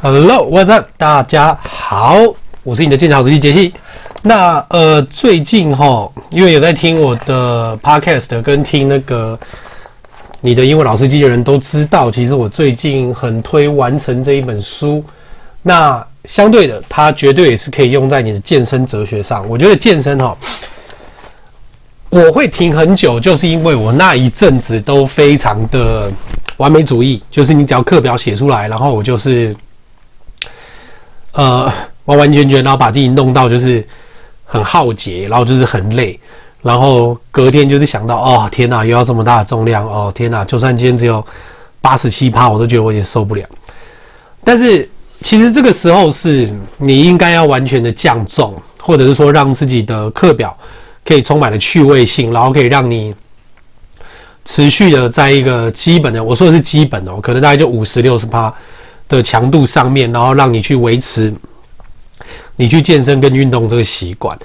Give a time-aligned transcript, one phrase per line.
[0.00, 0.86] Hello，What's up？
[0.96, 2.18] 大家好，
[2.62, 3.74] 我是你的健康好时机杰西。
[4.22, 9.36] 那呃，最近哈，因为有在听我的 Podcast 跟听那个
[10.40, 15.04] 你的英文老司机的人都知道，其实我最近很推完成这一本书。
[15.62, 19.44] 那相对的，它绝对也是可以用在你的健身哲学上。
[19.48, 20.38] 我觉得健身哈，
[22.08, 26.08] 我会停很久，就是因为我那一阵子都非常的
[26.58, 29.52] 完美主义，就是你只要课表写出来，然后我就是。
[31.32, 31.72] 呃，
[32.06, 33.86] 完完全全，然后把自己弄到就是
[34.44, 36.18] 很耗竭，然后就是很累，
[36.62, 41.24] 然后隔天就是想到，哦天哪，又要这么大的重量，哦天哪，就算今天只有
[41.80, 43.46] 八十七趴，我都觉得我有点受不了。
[44.42, 44.88] 但是
[45.20, 50.56] 其实这个时候是你应该要完全的降重，或者是说让自己的课表
[51.04, 53.14] 可以充满了趣味性，然后可以让你
[54.44, 58.52] 持续的在一个基本的，我说的是基本哦，可能大概就五十六十趴。
[59.08, 61.32] 的强度上面，然后让你去维持
[62.56, 64.38] 你去健身跟运动这个习惯。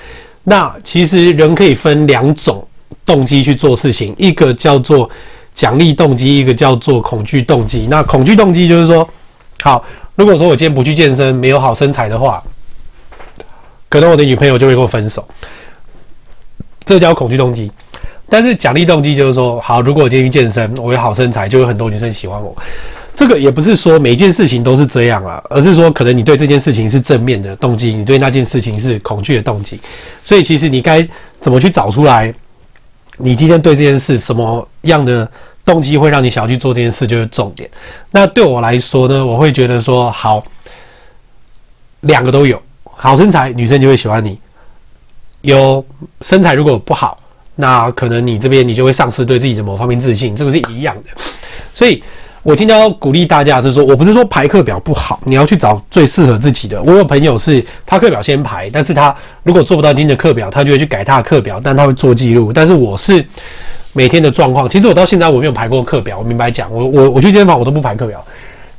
[0.43, 2.65] 那其实人可以分两种
[3.05, 5.09] 动机去做事情，一个叫做
[5.53, 7.87] 奖励动机，一个叫做恐惧动机。
[7.89, 9.07] 那恐惧动机就是说，
[9.61, 9.83] 好，
[10.15, 12.43] 如果说我今天不去健身，没有好身材的话，
[13.89, 15.27] 可能我的女朋友就会跟我分手，
[16.85, 17.71] 这叫恐惧动机。
[18.29, 22.55] 但是奖励动机就是说，好，如果我今天去健身，我有好身材，就有很多女生喜欢我。
[23.15, 29.79] 这个也不是说每件事情都是这样啊，而是说可能你对这件事情是正面的动机，你对那件事情是恐惧的动机。
[30.23, 31.07] 所以其实你该
[31.39, 32.33] 怎么去找出来，
[33.17, 35.29] 你今天对这件事什么样的
[35.63, 37.69] 动机会让你想要去做这件事，就是重点。
[38.09, 40.43] 那对我来说呢，我会觉得说，好，
[42.01, 44.35] 两个都有，好身材，女生就会喜欢你；
[45.41, 45.85] 有
[46.21, 47.21] 身材如果不好，
[47.55, 51.09] 那可能你这边你就会丧失对自己的某方面自信，这个是一样的。
[51.75, 52.03] 所以。
[52.43, 56.81] 我今天要鼓励大家是说，我不是说排课表不好，你要去找最适合自己的。
[56.83, 62.51] 我有朋友是他课表先排，但是他如果做不到今天的课表，他就会去改他的课表，但他会做记录。
[62.51, 63.25] 但是我是
[63.93, 66.19] 每天的状况，其实我到现在我没有排过课表。
[66.19, 68.21] 我明白讲，我我我去健身房我都不排课表，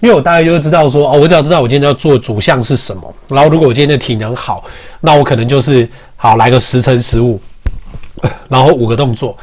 [0.01, 3.15] 因为我大概就知道说，哦，我只要知道我今天要做主项是什么。
[3.29, 4.63] 然后如果我今天的体能好，
[5.01, 7.41] 那我可能就是好来个十乘十五，
[8.51, 9.35] 然后五个动作。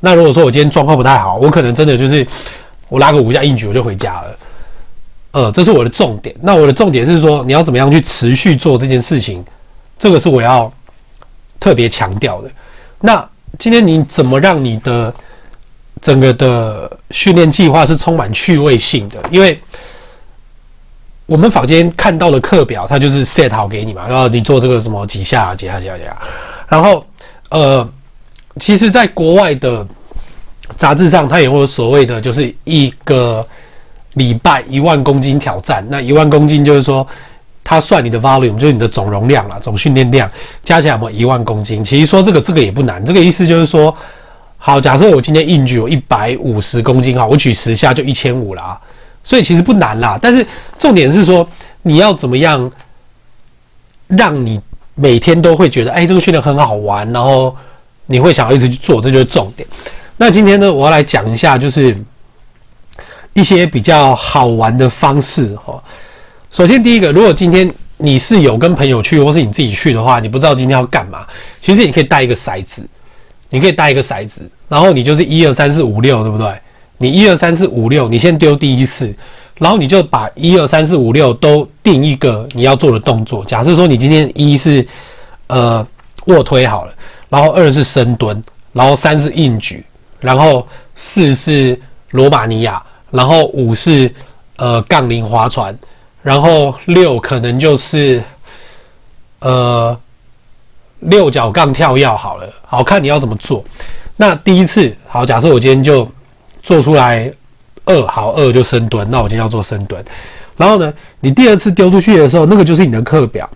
[0.00, 2.26] 那如果说我今天状况不太好，我可能真的就是。
[2.90, 4.38] 我拉个五下硬举我就回家了，
[5.30, 6.34] 呃，这是我的重点。
[6.42, 9.44] 那我的重点是说，你要怎么样去持续做这件事情，
[9.96, 10.70] 这个是我要
[11.60, 12.50] 特别强调的。
[13.00, 13.26] 那
[13.60, 15.14] 今天你怎么让你的
[16.02, 19.22] 整个的训练计划是充满趣味性的？
[19.30, 19.56] 因为
[21.26, 26.20] 我们坊间看到的课表，它就是 set 好给你嘛，然后你做这个什么几下几下几下几下，
[26.68, 27.06] 然后
[27.50, 27.88] 呃，
[28.58, 29.86] 其实在国外的。
[30.76, 33.46] 杂志上，它也会有所谓的，就是一个
[34.14, 35.86] 礼拜一万公斤挑战。
[35.88, 37.06] 那一万公斤就是说，
[37.62, 40.30] 它算你的 volume，就是你的总容量啦，总训练量
[40.62, 41.84] 加起来有没有一万公斤？
[41.84, 43.94] 其实说这个这个也不难，这个意思就是说，
[44.58, 48.78] 好，假设我今天硬举有一百五十公斤哈，我举十下就一千五啦，
[49.22, 50.18] 所以其实不难啦。
[50.20, 50.44] 但是
[50.78, 51.46] 重点是说，
[51.82, 52.70] 你要怎么样
[54.06, 54.60] 让你
[54.94, 57.54] 每天都会觉得，哎，这个训练很好玩，然后
[58.06, 59.68] 你会想要一直去做，这就是重点。
[60.22, 61.96] 那今天呢，我要来讲一下，就是
[63.32, 65.82] 一些比较好玩的方式哈。
[66.50, 71.26] 首先，第一个，如果今天你是有跟朋友去，或是你自己去的话，你不知道今天要干嘛，
[71.58, 72.86] 其实你可以带一个骰子，
[73.48, 76.52] 你可以带一个骰子，然后你就是一二三四五六，对不对？
[76.98, 79.10] 你一二三四五六，你先丢第一次，
[79.56, 83.42] 然后你就把一二三四五六都定一个你要做的动作。
[83.46, 84.86] 假设说你今天一是
[85.46, 85.86] 呃
[86.26, 86.92] 卧推好了，
[87.30, 88.42] 然后二是深蹲，
[88.74, 89.82] 然后三是硬举。
[90.20, 91.78] 然后四是
[92.10, 94.12] 罗马尼亚，然后五是
[94.56, 95.76] 呃杠铃划船，
[96.22, 98.22] 然后六可能就是
[99.40, 99.98] 呃
[101.00, 103.64] 六角杠跳跃好了，好看你要怎么做。
[104.16, 106.06] 那第一次好，假设我今天就
[106.62, 107.32] 做出来
[107.86, 110.04] 二，好二就深蹲，那我今天要做深蹲。
[110.56, 113.48] 然后呢，你第二次丢出去的时候，那个就是你的课表，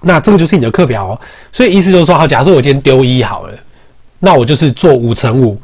[0.00, 1.20] 那这个就是你的课表哦。
[1.52, 3.52] 所以意思就是说，好，假设我今天丢一好了。
[4.20, 5.58] 那我就是做五乘五，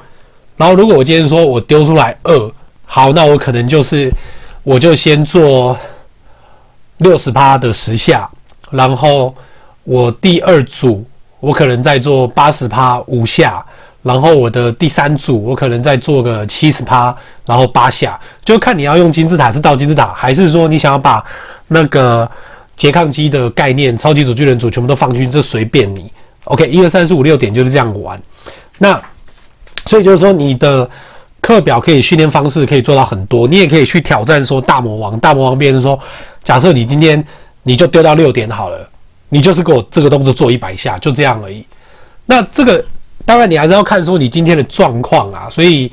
[0.56, 2.50] 然后如果我今天说我丢出来二，
[2.86, 4.10] 好，那我可能就是
[4.62, 5.76] 我就先做
[6.98, 8.28] 六十趴的十下，
[8.70, 9.34] 然后
[9.84, 11.04] 我第二组
[11.38, 13.64] 我可能再做八十趴五下，
[14.02, 17.14] 然后我的第三组我可能再做个七十趴，
[17.44, 21.22] 然后八下，就看你要用金字塔是倒金字塔，还是说你想要把
[21.68, 22.26] 那个
[22.78, 26.10] 拮抗肌的概念、超级组、巨人组全部都放进去，这随便你。
[26.44, 28.18] OK，一二三四五六点就是这样玩。
[28.78, 29.00] 那
[29.86, 30.88] 所以就是说，你的
[31.40, 35.18] 课表可以训练方式可以做到很多，你也可以去挑战说大魔王。
[35.20, 35.98] 大魔王变成说，
[36.42, 37.24] 假设你今天
[37.62, 38.88] 你就丢到六点好了，
[39.28, 41.64] 你就是给我这个动作做一百下，就这样而已。
[42.26, 42.84] 那这个
[43.24, 45.90] 当然你还是要看说你今天的状况啊，所以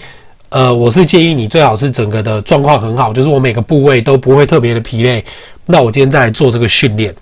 [0.50, 5.24] 呃，我是建议你最好是整个的状况很好，就是我每个部位都不会特别的疲累。
[5.66, 7.16] 那我今天再来做这个训练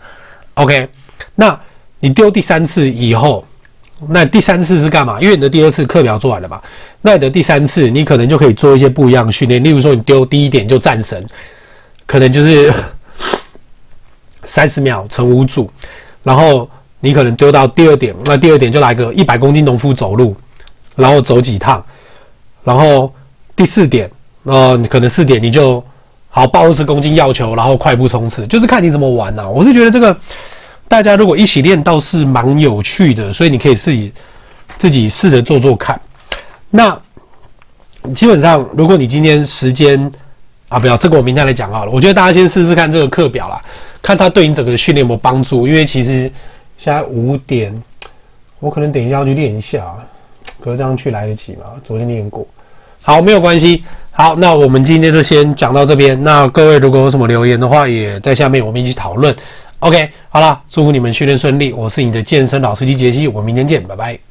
[0.56, 0.88] ，OK？
[1.36, 1.58] 那
[2.00, 3.46] 你丢第三次以后，
[4.10, 5.20] 那第三次是干嘛？
[5.22, 6.62] 因为你的第二次课表做完了嘛，
[7.02, 11.26] 那你的第三次你可能就可以做一些不一样的训练，例如说你丢第一点就战神，
[12.06, 12.74] 可能就是
[14.44, 15.70] 三十秒乘五组，
[16.24, 16.70] 然后
[17.00, 20.36] 你可能丢到第二点，那第二点就来个一百公斤农夫走路，
[20.96, 21.84] 然后走几趟，
[22.64, 23.14] 然后
[23.56, 24.10] 第四点，
[24.44, 25.84] 呃，你可能四点你就。
[26.34, 29.50] 好，抱二十公斤药球，然后快步冲刺，就是看你怎么玩呐、啊。
[29.50, 30.16] 我是觉得这个
[30.92, 34.12] 大家如果一起练，倒是蛮有趣的，所以你可以自己
[34.78, 35.98] 自己试着做做看。
[36.70, 37.00] 那
[38.14, 40.12] 基本上，如果你今天时间
[40.68, 41.92] 啊，不要这个，我明天来讲好了。
[41.92, 43.62] 我觉得大家先试试看这个课表啦，
[44.02, 45.66] 看它对你整个训练有没有帮助。
[45.66, 46.30] 因为其实
[46.78, 47.74] 现在五点，
[48.60, 49.86] 我可能等一下要去练一下，
[50.60, 51.68] 可是这样去来得及吗？
[51.86, 52.46] 昨天练过，
[53.02, 53.82] 好，没有关系。
[54.12, 56.22] 好，那我们今天就先讲到这边。
[56.22, 59.34] 那各位如果有什么留言的话，也在下面我们一起讨论。
[59.82, 61.74] OK，好了，祝福你们训练顺利。
[61.74, 64.31] 我是你的健身老司机杰西，我们明天见，拜拜。